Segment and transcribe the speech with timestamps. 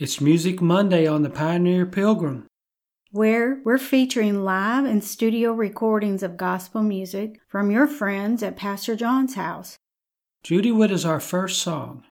[0.00, 2.46] It's Music Monday on the Pioneer Pilgrim.
[3.10, 8.96] where we're featuring live and studio recordings of gospel music from your friends at Pastor
[8.96, 9.76] John's house.
[10.42, 12.04] Judy, what is our first song?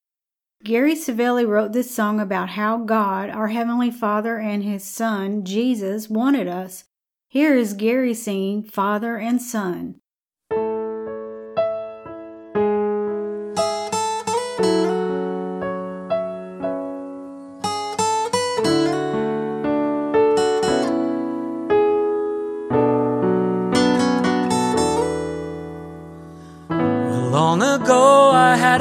[0.63, 6.10] Gary Savelli wrote this song about how God, our Heavenly Father, and His Son, Jesus,
[6.10, 6.83] wanted us.
[7.28, 9.96] Here is Gary singing Father and Son.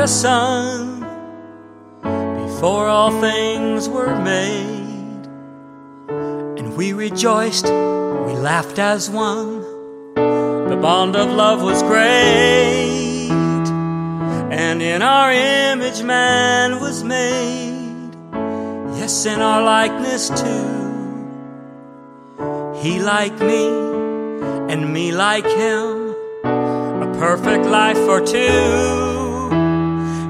[0.08, 1.00] Son
[2.46, 5.26] before all things were made.
[6.08, 9.60] And we rejoiced, we laughed as one.
[10.14, 13.28] The bond of love was great.
[14.50, 18.14] And in our image man was made.
[18.98, 20.78] Yes, in our likeness too.
[22.82, 23.66] He like me
[24.72, 29.07] and me like him A perfect life for two.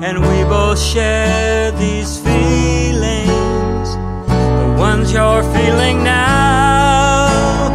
[0.01, 3.89] And we both share these feelings,
[4.29, 7.67] the ones you're feeling now,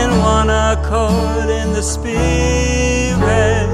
[0.00, 3.68] in one accord in the spirit,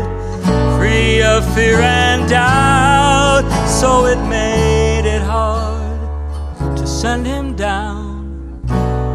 [0.79, 3.45] free of fear and doubt.
[3.69, 8.65] So it made it hard to send him down,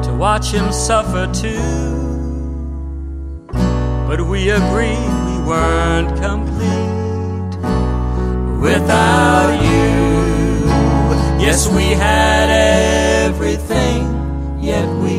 [0.04, 1.90] to watch him suffer too.
[4.08, 6.83] But we agreed we weren't complete
[8.64, 9.92] without you.
[11.45, 12.47] Yes, we had
[13.28, 14.02] everything,
[14.61, 15.17] yet we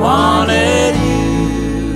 [0.00, 1.94] wanted you.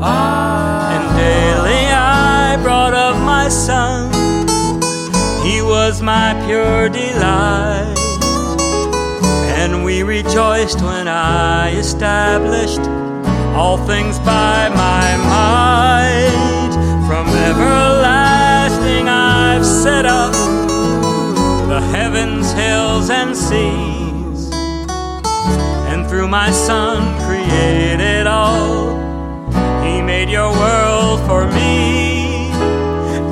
[0.00, 0.94] Ah.
[0.94, 4.10] And daily I brought up my son,
[5.44, 7.98] he was my pure delight.
[9.60, 12.84] And we rejoiced when I established
[13.54, 16.23] all things by my might.
[26.40, 28.98] My Son created all.
[29.84, 32.50] He made your world for me,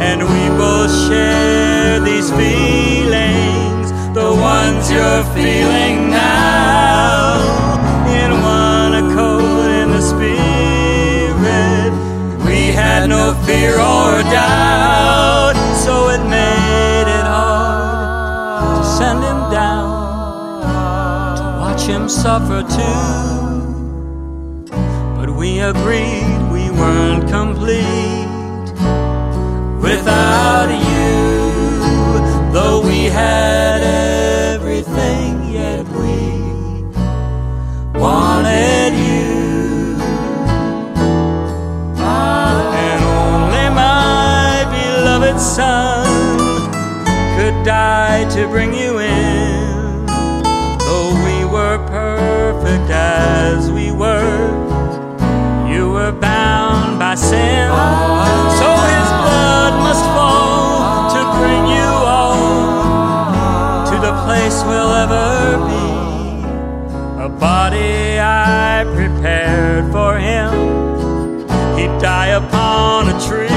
[0.08, 3.86] and we both share these feelings,
[4.20, 7.42] the ones you're feeling now,
[8.20, 8.30] in
[8.60, 11.90] one accord in the Spirit.
[12.46, 13.80] We had no fear
[22.22, 23.02] suffer too.
[25.16, 28.68] But we agreed we weren't complete
[29.86, 33.80] without you, though we had
[34.54, 36.16] everything, yet we
[38.00, 39.96] wanted you.
[42.84, 46.06] And only my beloved Son
[47.34, 48.81] could die to bring you
[72.02, 73.51] die upon a tree,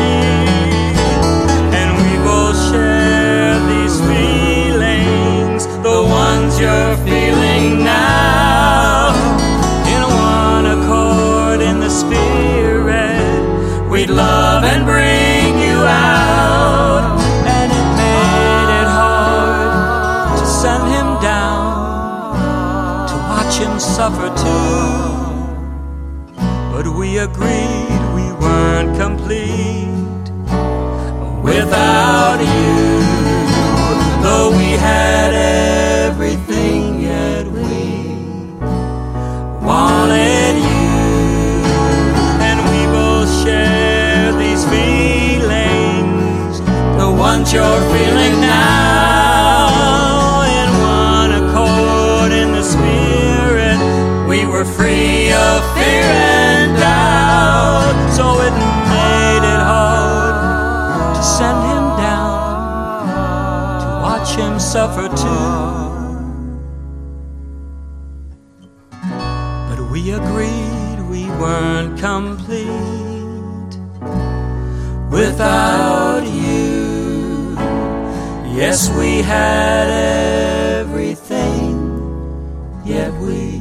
[82.85, 83.59] yet we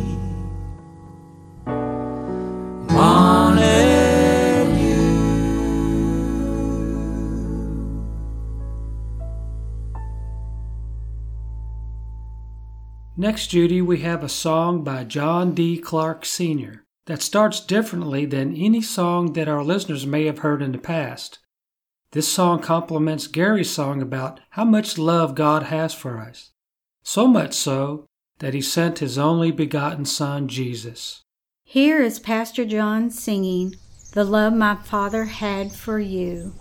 [2.94, 5.04] wanted you.
[13.16, 15.78] Next, Judy, we have a song by John D.
[15.78, 16.84] Clark Sr.
[17.06, 21.38] that starts differently than any song that our listeners may have heard in the past.
[22.12, 26.50] This song complements Gary's song about how much love God has for us.
[27.02, 28.06] So much so
[28.38, 31.22] that he sent his only begotten Son, Jesus.
[31.64, 33.74] Here is Pastor John singing,
[34.12, 36.52] The Love My Father Had for You.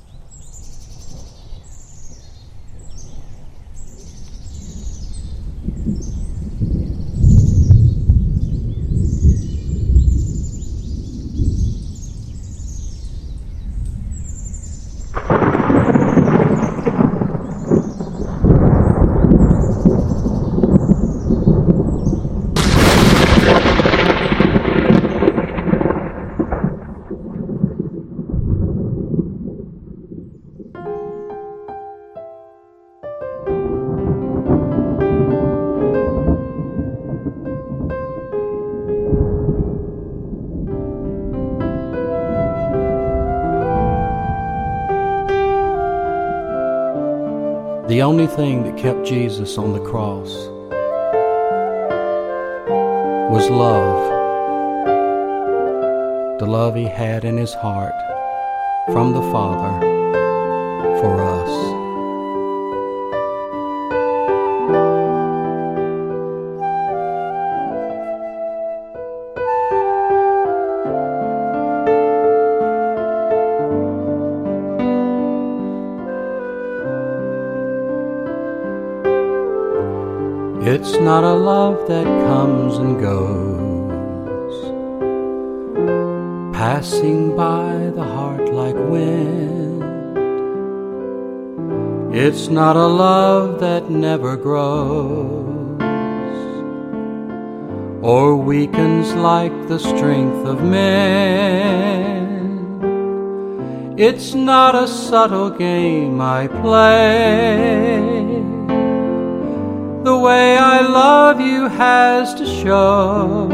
[47.93, 50.33] The only thing that kept Jesus on the cross
[53.29, 54.09] was love.
[56.39, 57.93] The love he had in his heart
[58.87, 59.79] from the Father
[61.01, 61.82] for us.
[81.03, 84.55] Not a love that comes and goes,
[86.55, 89.83] passing by the heart like wind.
[92.15, 95.43] It's not a love that never grows
[98.01, 101.33] or weakens like the strength of men.
[103.97, 108.22] It's not a subtle game I play
[110.03, 113.47] the way I love you has to show.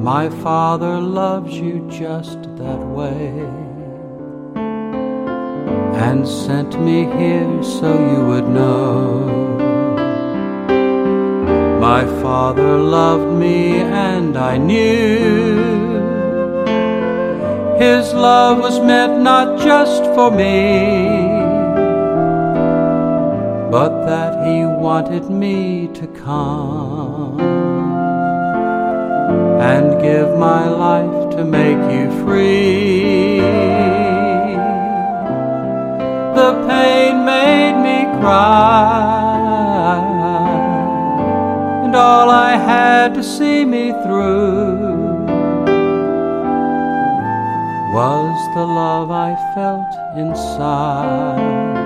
[0.00, 3.28] My Father loves you just that way
[6.06, 9.28] and sent me here so you would know.
[11.80, 15.54] My Father loved me and I knew
[17.78, 21.36] His love was meant not just for me
[23.70, 27.40] but that he wanted me to come
[29.60, 33.40] and give my life to make you free.
[36.38, 39.98] The pain made me cry,
[41.84, 45.26] and all I had to see me through
[47.92, 51.85] was the love I felt inside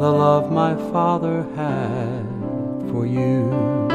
[0.00, 2.24] the love my father had
[2.90, 3.89] for you.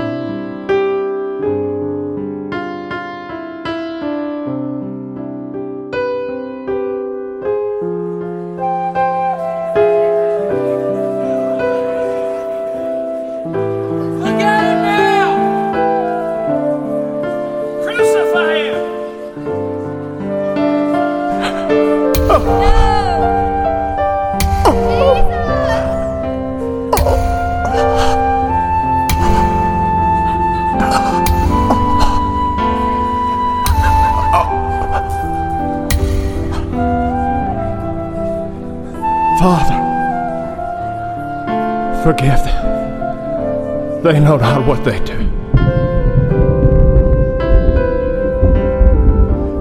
[44.65, 45.19] What they do.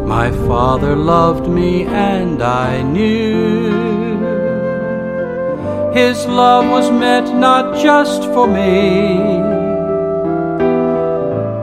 [0.07, 3.85] My father loved me and I knew
[5.93, 9.19] his love was meant not just for me,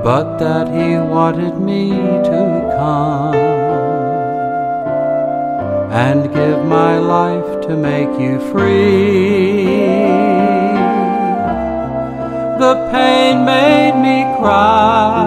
[0.03, 1.89] but that he wanted me
[2.29, 2.41] to
[2.77, 3.35] come
[5.91, 9.90] and give my life to make you free.
[12.61, 15.25] The pain made me cry,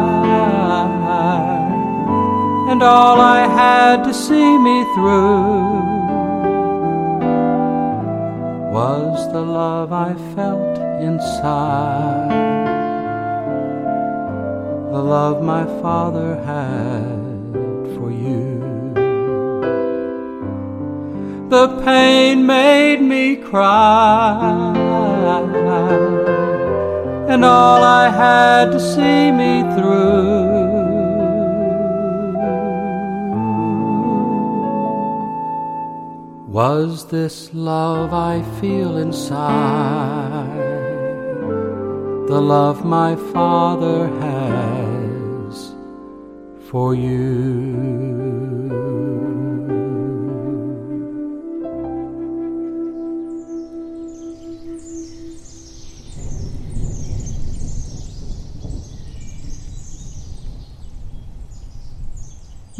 [2.70, 5.82] and all I had to see me through
[8.72, 12.30] was the love I felt inside,
[14.92, 17.18] the love my father had
[17.96, 18.62] for you.
[21.48, 24.84] The pain made me cry
[27.28, 30.54] and all I had to see me through.
[36.48, 40.54] Was this love I feel inside?
[42.28, 45.74] The love my Father has
[46.70, 48.43] for you.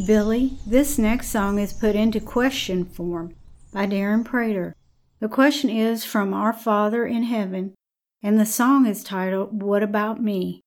[0.06, 3.34] Billy, this next song is put into question form
[3.72, 4.74] by Darren Prater.
[5.20, 7.74] The question is from Our Father in Heaven,
[8.22, 10.63] and the song is titled What About Me?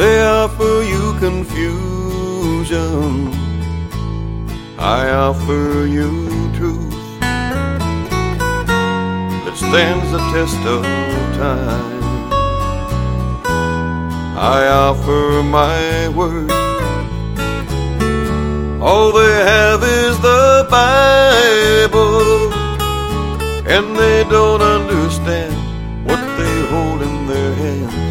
[0.00, 3.04] They offer you confusion.
[4.78, 6.10] I offer you
[6.54, 7.20] truth
[9.44, 10.84] that stands the test of
[11.36, 11.92] time.
[14.38, 16.50] I offer my word.
[18.80, 22.54] All they have is the Bible
[23.68, 25.54] and they don't understand
[26.08, 28.09] what they hold in their hands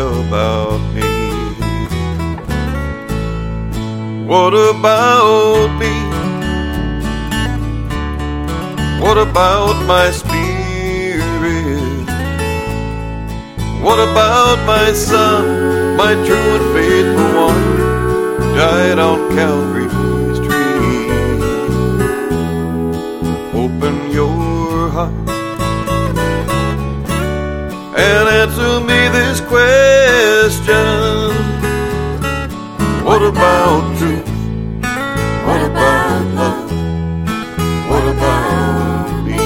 [0.00, 1.08] about me.
[4.26, 5.94] What about me?
[9.02, 10.40] What about my spirit?
[13.84, 17.62] What about my son, my true and faithful one,
[18.56, 21.10] died on Calvary's tree?
[23.62, 25.14] Open your heart
[27.96, 28.99] and answer me
[29.30, 30.74] this question.
[33.04, 34.28] What about truth?
[35.46, 36.70] What about love?
[37.90, 39.42] What about me?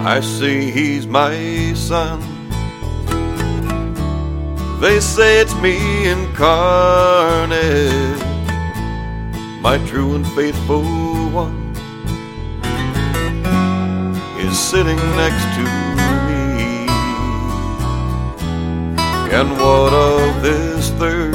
[0.00, 2.25] I say he's my son.
[4.80, 7.56] They say it's me incarnate,
[9.62, 10.82] my true and faithful
[11.30, 11.72] one
[14.38, 15.62] is sitting next to
[16.26, 16.86] me.
[19.32, 21.34] And what of this third?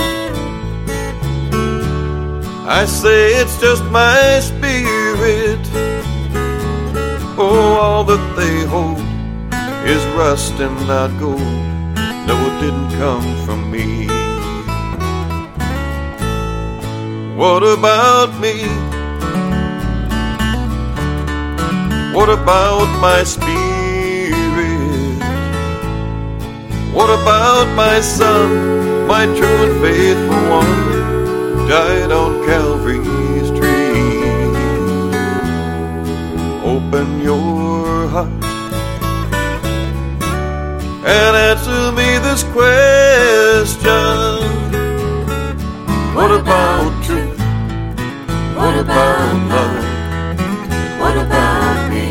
[2.67, 5.59] I say it's just my spirit.
[7.37, 8.99] Oh, all that they hold
[9.87, 11.70] is rust and not gold.
[12.31, 14.07] No, it didn't come from me.
[17.35, 18.55] What about me?
[22.15, 23.51] What about my spirit?
[26.95, 34.23] What about my son, my true and faithful one, died on Calvary's tree?
[36.63, 38.41] Open your heart
[41.03, 41.35] and
[42.21, 43.81] this question.
[46.15, 47.39] What about truth?
[48.55, 49.85] What about love?
[51.01, 52.07] What about me?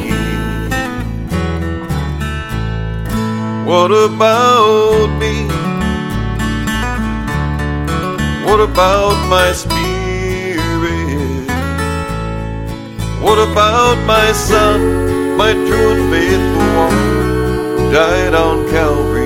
[3.71, 5.35] What about me?
[8.47, 9.91] What about my spirit?
[13.23, 17.01] What about my son, my true and faithful one,
[17.79, 19.20] who died on Calvary's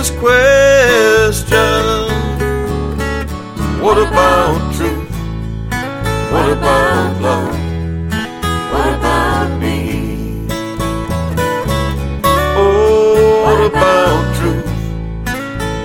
[0.00, 1.82] this question.
[3.82, 5.10] What about truth?
[6.32, 7.58] What about love?
[8.72, 10.46] What about me?
[12.56, 14.70] Oh, what about truth?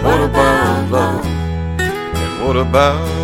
[0.05, 1.25] What about love?
[1.25, 3.14] And what about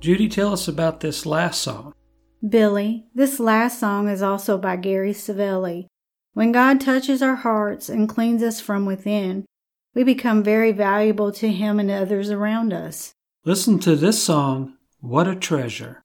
[0.00, 1.92] Judy, tell us about this last song.
[2.48, 5.86] Billy, this last song is also by Gary Savelli.
[6.34, 9.44] When God touches our hearts and cleans us from within,
[9.94, 13.12] we become very valuable to Him and others around us.
[13.44, 16.04] Listen to this song, What a Treasure.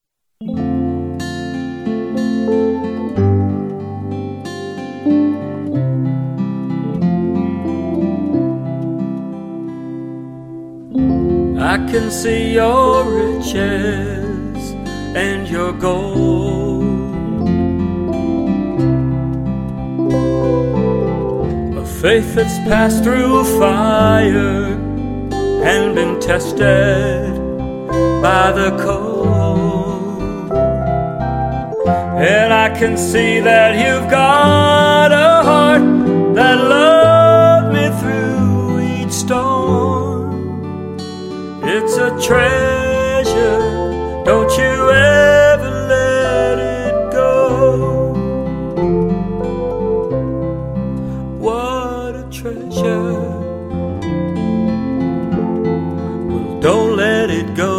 [11.73, 13.55] I can see your riches
[15.15, 16.83] and your gold.
[21.75, 24.77] A faith that's passed through fire
[25.71, 27.33] and been tested
[28.21, 30.51] by the cold.
[32.21, 37.02] And I can see that you've got a heart that loved
[42.03, 43.59] a treasure,
[44.25, 48.11] don't you ever let it go.
[51.39, 53.13] What a treasure.
[56.27, 57.71] Well, don't let it go.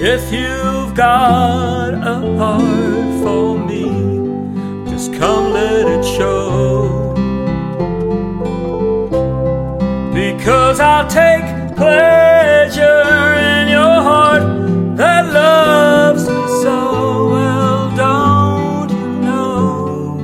[0.00, 2.77] If you've got a heart
[10.48, 11.44] Because I'll take
[11.76, 20.16] pleasure in your heart that loves me so well, don't you know?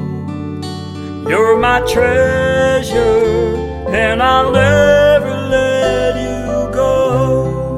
[1.29, 3.55] You're my treasure,
[3.93, 7.77] and I'll never let you go.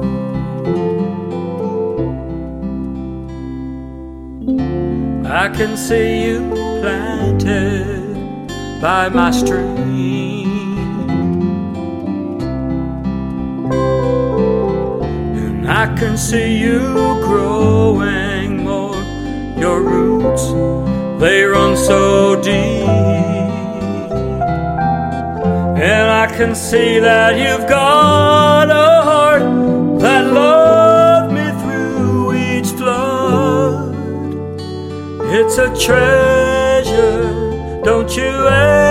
[5.25, 6.49] I can see you
[6.79, 8.47] planted
[8.79, 10.26] by my stream.
[15.67, 16.79] I can see you
[17.21, 18.95] growing more.
[19.59, 20.43] Your roots,
[21.19, 22.87] they run so deep.
[25.89, 29.41] And I can see that you've got a heart
[29.99, 33.93] that loved me through each flood.
[35.33, 38.86] It's a treasure, don't you ever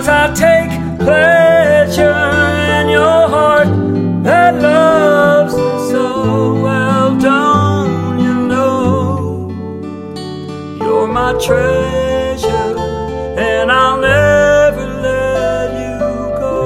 [0.00, 2.24] Because I take pleasure
[2.78, 3.68] in your heart
[4.24, 5.52] that loves
[5.90, 9.50] so well, don't you know?
[10.80, 12.78] You're my treasure,
[13.36, 15.98] and I'll never let you
[16.40, 16.56] go.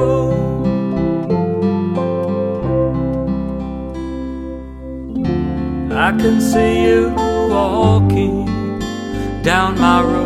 [5.90, 7.12] I can see you
[7.50, 8.46] walking
[9.42, 10.23] down my road.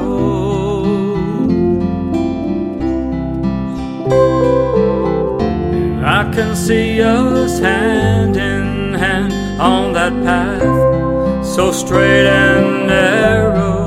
[6.59, 13.87] See us hand in hand on that path so straight and narrow.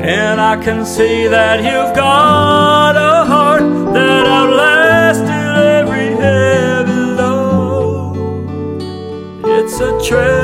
[0.00, 8.16] And I can see that you've got a heart that outlasted every heavy load.
[9.44, 10.41] It's a treasure,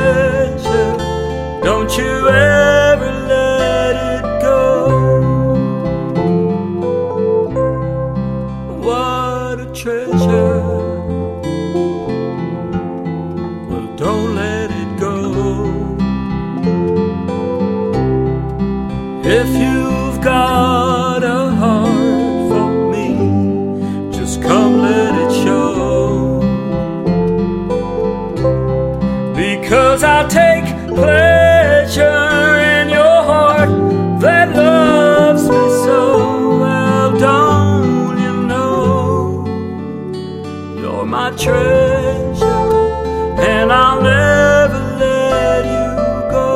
[43.81, 45.89] I'll never let you
[46.35, 46.47] go.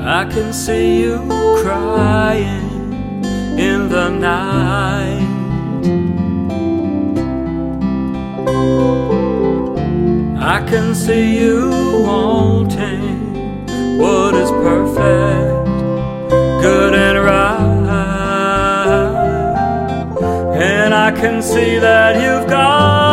[0.00, 1.18] I can see you
[1.62, 2.94] crying
[3.58, 5.26] in the night.
[10.38, 11.70] I can see you
[12.06, 15.35] wanting what is perfect,
[21.20, 23.05] can see that you've got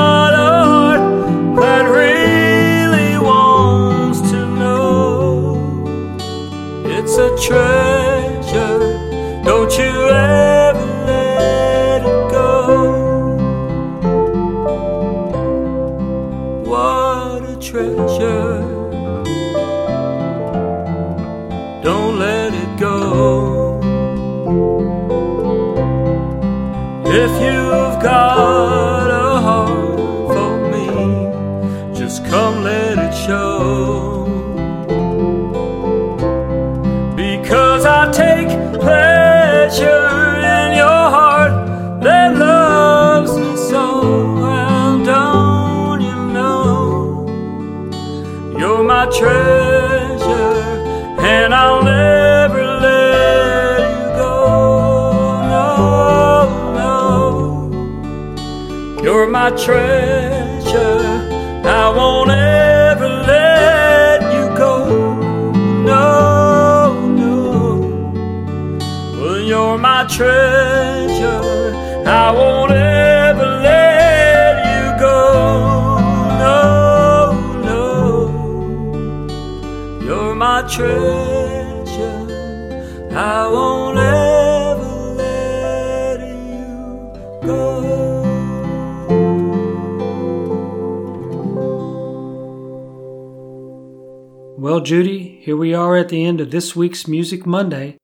[94.64, 97.98] Well, Judy, here we are at the end of this week's Music Monday.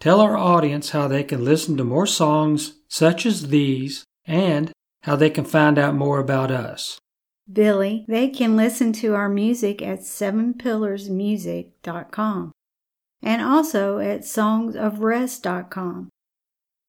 [0.00, 5.16] Tell our audience how they can listen to more songs such as these and how
[5.16, 6.98] they can find out more about us.
[7.50, 12.52] Billy, they can listen to our music at sevenpillarsmusic.com
[13.22, 16.08] and also at songsofrest.com.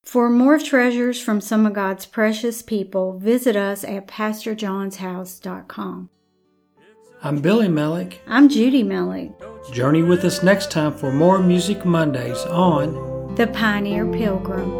[0.08, 6.10] For more treasures from some of God's precious people, visit us at pastorjohnshouse.com.
[7.22, 8.20] I'm Billy Melick.
[8.26, 9.34] I'm Judy Mellick,
[9.74, 14.72] Journey with us next time for more Music Mondays on the Pioneer Pilgrim.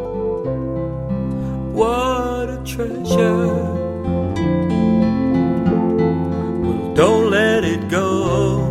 [1.74, 3.54] What a treasure.
[6.64, 8.64] Well, don't let it go.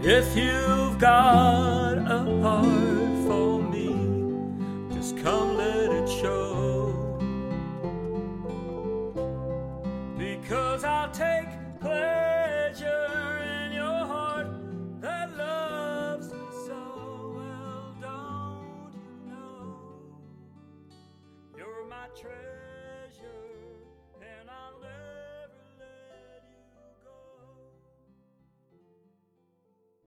[0.00, 1.71] If you've got